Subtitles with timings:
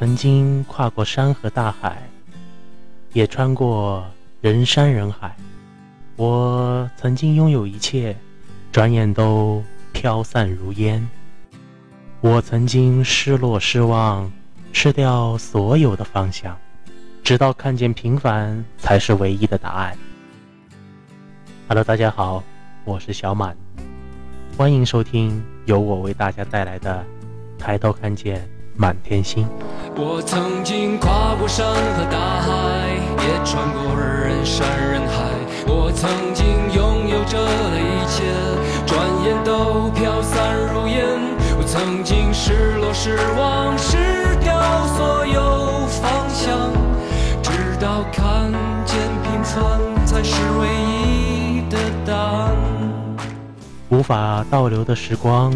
[0.00, 2.02] 曾经跨过山和大海，
[3.12, 4.02] 也穿过
[4.40, 5.36] 人山人海。
[6.16, 8.16] 我曾经拥有一切，
[8.72, 9.62] 转眼都
[9.92, 11.06] 飘散如烟。
[12.22, 14.32] 我曾经失落失望，
[14.72, 16.56] 失掉所有的方向，
[17.22, 19.94] 直到看见平凡才是唯一的答案。
[21.68, 22.42] Hello，大家好，
[22.86, 23.54] 我是小满，
[24.56, 27.04] 欢迎收听由我为大家带来的
[27.60, 28.48] 《抬头看见
[28.80, 29.44] 满天星》。
[29.94, 32.48] 我曾经跨过山和大海，
[33.20, 35.28] 也穿过人山人海。
[35.66, 38.24] 我曾经拥有着的一切，
[38.86, 40.96] 转眼都飘散如烟。
[41.58, 43.98] 我曾经失落失望，失
[44.42, 44.56] 掉
[44.96, 46.72] 所有方向，
[47.42, 48.50] 直到看
[48.86, 49.60] 见平凡
[50.06, 50.66] 才是唯
[50.96, 51.76] 一的
[52.06, 52.56] 答案。
[53.90, 55.52] 无法倒流的时光，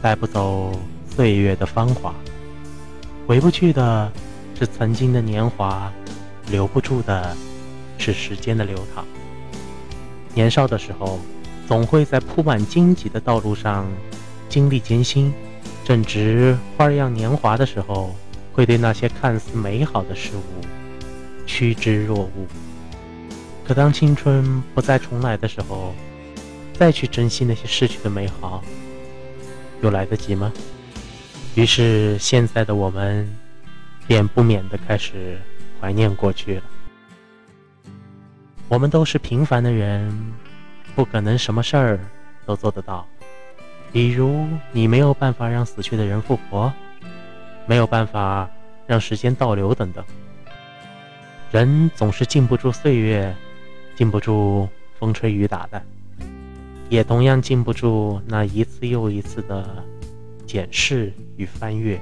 [0.00, 0.72] 带不走
[1.14, 2.14] 岁月的芳华。
[3.28, 4.10] 回不去的
[4.58, 5.92] 是曾经的年华，
[6.50, 7.36] 留不住的
[7.98, 9.04] 是时间的流淌。
[10.32, 11.20] 年少的时候，
[11.66, 13.86] 总会在铺满荆棘的道路上
[14.48, 15.30] 经历艰辛；
[15.84, 18.16] 正值花样年华的时候，
[18.54, 20.64] 会对那些看似美好的事物
[21.46, 22.46] 趋之若鹜。
[23.62, 25.92] 可当青春不再重来的时候，
[26.72, 28.62] 再去珍惜那些逝去的美好，
[29.82, 30.50] 又来得及吗？
[31.58, 33.28] 于是，现在的我们
[34.06, 35.36] 便不免的开始
[35.80, 36.62] 怀念过去了。
[38.68, 40.08] 我们都是平凡的人，
[40.94, 41.98] 不可能什么事儿
[42.46, 43.04] 都做得到。
[43.90, 46.72] 比如，你没有办法让死去的人复活，
[47.66, 48.48] 没有办法
[48.86, 50.04] 让时间倒流，等等。
[51.50, 53.34] 人总是禁不住岁月，
[53.96, 55.82] 禁不住风吹雨打的，
[56.88, 59.84] 也同样禁不住那一次又一次的。
[60.48, 62.00] 检视与翻阅，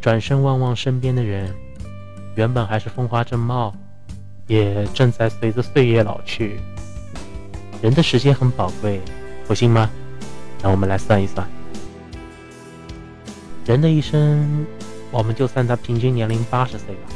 [0.00, 1.54] 转身望望身边的人，
[2.34, 3.72] 原本还是风华正茂，
[4.48, 6.58] 也正在随着岁月老去。
[7.80, 9.00] 人的时间很宝贵，
[9.46, 9.88] 不信吗？
[10.60, 11.48] 让我们来算一算，
[13.64, 14.66] 人的一生，
[15.12, 17.12] 我们就算他平均年龄八十岁吧，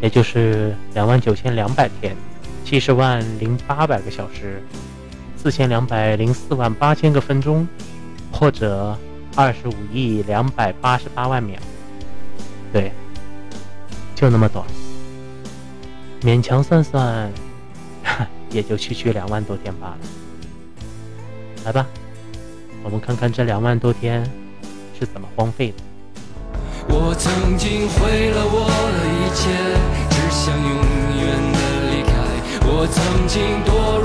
[0.00, 2.16] 也就是两万九千两百天，
[2.64, 4.62] 七十万零八百个小时，
[5.36, 7.66] 四千两百零四万八千个分钟，
[8.30, 8.96] 或者。
[9.38, 11.54] 二十五亿两百八十八万秒，
[12.72, 12.90] 对，
[14.12, 14.66] 就那么短，
[16.22, 17.30] 勉强算算，
[18.50, 19.98] 也就区区两万多天罢了。
[21.64, 21.86] 来吧，
[22.82, 24.28] 我们看看这两万多天
[24.98, 25.74] 是怎么荒废的。
[26.88, 28.66] 我曾经毁了我
[28.98, 29.54] 的一切，
[30.10, 30.68] 只想永
[31.22, 31.58] 远的
[31.92, 32.10] 离开。
[32.66, 33.97] 我曾经堕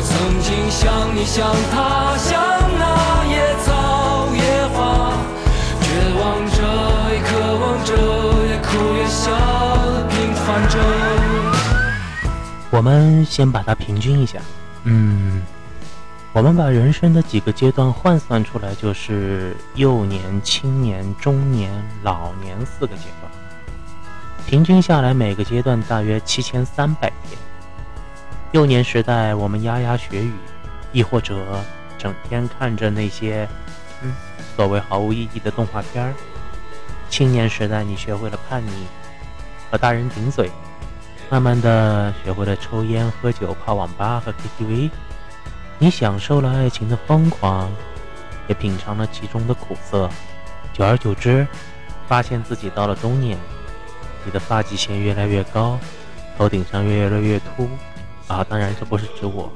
[0.00, 2.40] 我曾经像你，像他，像
[2.78, 5.12] 那野草野花，
[5.82, 6.56] 绝望着，
[7.12, 7.28] 也渴
[7.58, 7.92] 望着，
[8.48, 9.30] 也哭也笑，
[10.08, 10.78] 平凡着。
[12.70, 14.38] 我们先把它平均一下，
[14.84, 15.42] 嗯，
[16.32, 21.70] 我们把人生的几个阶段换算出来，就是幼年、青年、中年、
[22.02, 23.30] 老年四个阶段，
[24.46, 27.38] 平均下来每个阶段大约七千三百天。
[28.52, 30.32] 幼年时代，我们牙牙学语，
[30.92, 31.62] 亦或者
[31.96, 33.48] 整天看着那些，
[34.02, 34.12] 嗯，
[34.56, 36.12] 所谓毫无意义的动画片儿。
[37.08, 38.72] 青年时代，你学会了叛逆，
[39.70, 40.50] 和大人顶嘴，
[41.30, 44.90] 慢慢的学会了抽烟、喝酒、泡网吧和 KTV。
[45.78, 47.70] 你享受了爱情的疯狂，
[48.48, 50.10] 也品尝了其中的苦涩。
[50.72, 51.46] 久而久之，
[52.08, 53.38] 发现自己到了中年，
[54.24, 55.78] 你的发际线越来越高，
[56.36, 57.68] 头顶上越来越秃。
[58.30, 59.50] 啊，当然这不是指我，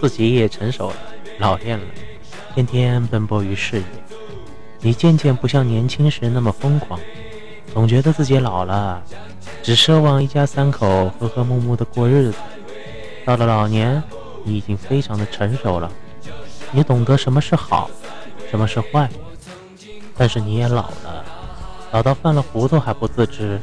[0.00, 0.96] 自己也成熟了，
[1.40, 1.84] 老练了，
[2.54, 3.84] 天天奔波于事业。
[4.80, 7.00] 你渐渐不像年轻时那么疯狂，
[7.74, 9.02] 总觉得自己老了，
[9.64, 12.38] 只奢望一家三口和和睦睦的过日子。
[13.24, 14.00] 到了老年，
[14.44, 15.90] 你已经非常的成熟了，
[16.70, 17.90] 你懂得什么是好，
[18.48, 19.10] 什么是坏，
[20.16, 21.24] 但是你也老了，
[21.90, 23.60] 老到犯了糊涂还不自知，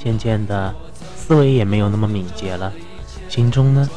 [0.00, 0.72] 渐渐的，
[1.16, 2.72] 思维也没有那么敏捷了。
[3.30, 3.88] 心中呢，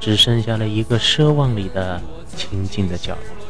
[0.00, 2.02] 只剩下了一个奢望里的
[2.36, 3.46] 清静的角落。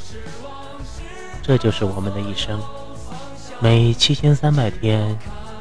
[1.43, 2.61] 这就是我们的一生，
[3.59, 5.19] 每七千三百天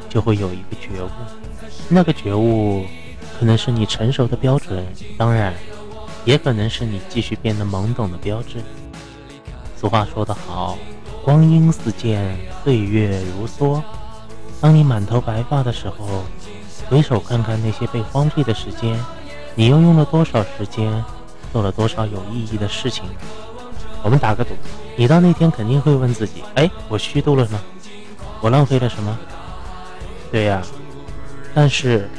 [0.10, 1.10] 就会有一个觉悟，
[1.88, 2.86] 那个觉悟
[3.40, 4.86] 可能是你成熟的标准，
[5.18, 5.54] 当然，
[6.26, 8.62] 也可能是你继续变得懵懂的标志。
[9.78, 10.78] 俗话说得好，
[11.24, 13.82] 光阴似箭，岁月如梭。
[14.60, 16.26] 当你满头白发的时候，
[16.90, 19.00] 回首看看那些被荒废的时间。
[19.56, 21.04] 你又用了多少时间，
[21.52, 23.04] 做了多少有意义的事情？
[24.02, 24.52] 我们打个赌，
[24.96, 27.60] 你到那天肯定会问自己：哎，我虚度了吗？
[28.42, 29.18] 我浪费了什么？
[30.32, 30.62] 对呀，
[31.54, 32.10] 但是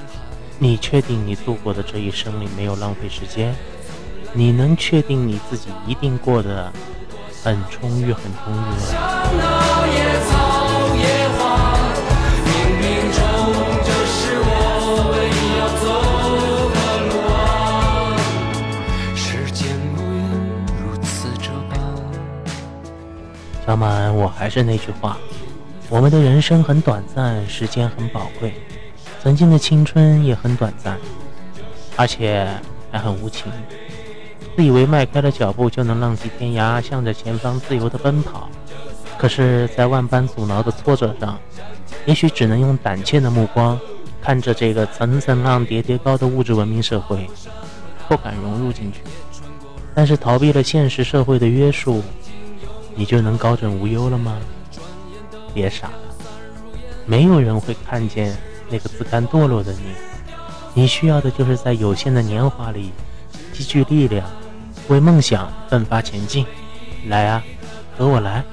[0.59, 3.55] 你确定你度过的这一生里没有浪费时间？
[4.33, 6.71] 你能确定你自己一定过得
[7.43, 8.57] 很充裕、很充裕
[8.93, 10.50] 吗？
[23.71, 25.17] 小满，我还是那句话，
[25.89, 28.53] 我们的人生很短暂，时间很宝贵，
[29.23, 30.99] 曾经的青春也很短暂，
[31.95, 32.49] 而且
[32.91, 33.45] 还很无情。
[34.57, 38.51] 自以为迈开了脚步就能浪迹天涯，向着前方自由的奔跑，
[39.17, 41.39] 可是，在万般阻挠的挫折上，
[42.07, 43.79] 也许只能用胆怯的目光
[44.21, 47.25] 看着这个层层浪叠叠高的物质文明社会，
[48.09, 48.99] 不敢融入进去。
[49.95, 52.03] 但是，逃避了现实社会的约束。
[52.95, 54.37] 你就能高枕无忧了吗？
[55.53, 56.15] 别傻了，
[57.07, 58.37] 没有人会看见
[58.69, 59.81] 那个自甘堕落的你。
[60.75, 62.93] 你需要的就是在有限的年华里
[63.53, 64.25] 积聚力量，
[64.87, 66.47] 为梦想奋发前进。
[67.09, 67.43] 来啊，
[67.99, 68.45] 和我来，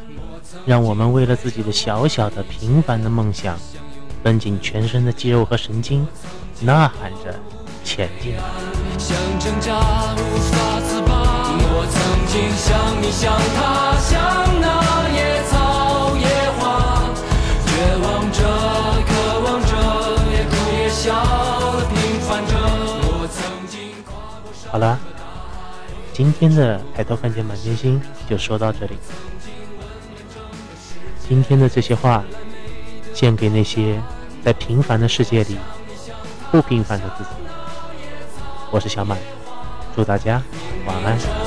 [0.65, 3.55] 让我们为了自己的小小的平凡的梦想，
[4.23, 6.07] 绷紧全身的肌肉和神经，
[6.61, 7.35] 呐喊着
[7.83, 8.33] 前进。
[11.79, 14.15] 我曾经像你像他像
[14.59, 14.65] 那
[15.13, 16.25] 野草野
[16.57, 17.05] 花
[17.67, 17.69] 绝
[18.01, 18.41] 望着
[19.05, 19.11] 渴
[19.45, 19.71] 望着
[20.31, 21.13] 也哭也笑
[21.93, 23.93] 平凡着我曾经
[24.71, 24.99] 好了
[26.11, 28.97] 今天的抬头看见满天星就说到这里。
[31.29, 32.23] 今天的这些话
[33.13, 34.01] 献给那些
[34.43, 35.57] 在平凡的世界里
[36.51, 37.29] 不平凡的自己。
[38.71, 39.15] 我是小满
[39.95, 40.41] 祝大家
[40.87, 41.46] 晚安。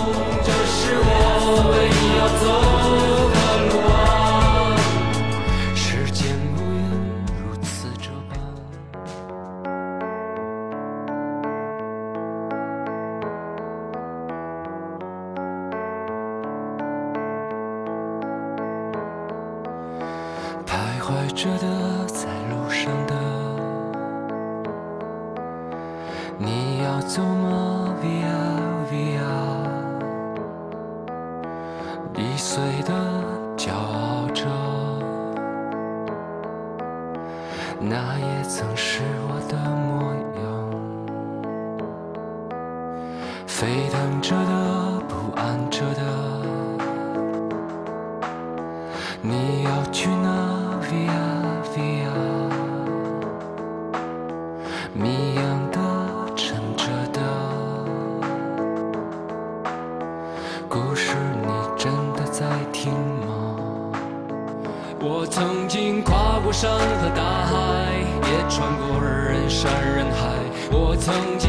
[21.42, 21.66] 着的，
[22.06, 23.14] 在路上的，
[26.36, 28.28] 你要走吗？Via
[28.92, 29.24] Via，
[32.14, 32.92] 易碎的，
[33.56, 34.44] 骄傲着，
[37.80, 40.44] 那也曾是我的模样。
[43.46, 46.02] 沸腾着的，不安着的，
[71.00, 71.39] 曾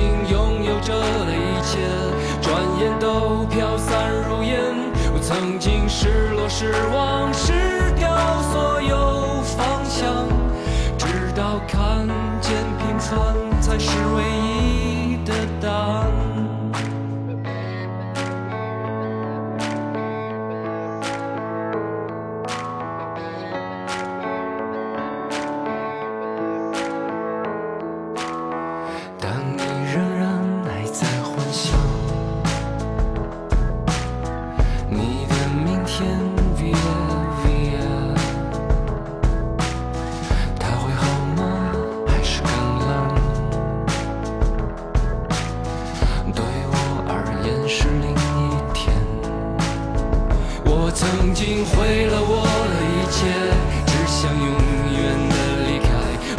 [54.11, 55.87] 想永远的离开。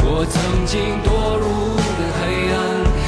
[0.05, 2.21] 我曾经堕入无边黑
[2.53, 2.57] 暗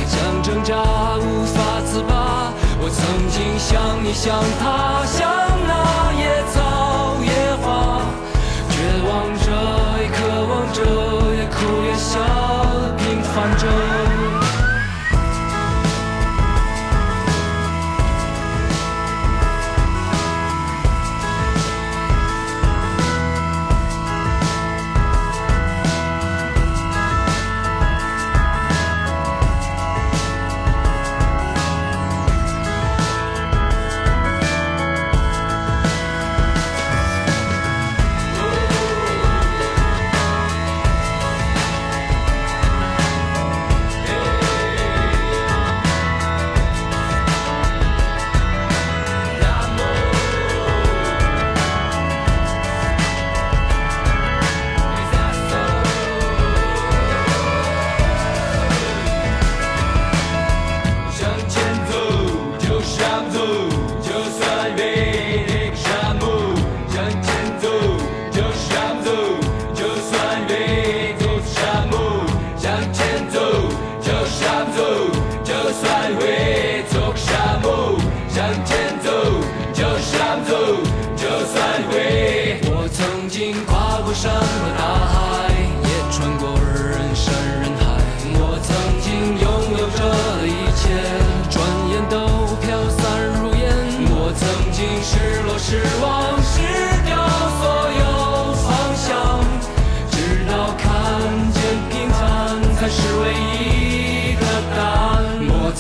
[0.08, 0.74] 想挣扎
[1.18, 2.52] 无法自拔。
[2.82, 5.30] 我曾经像你像他像
[5.68, 6.05] 那。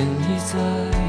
[0.00, 0.99] 天已在。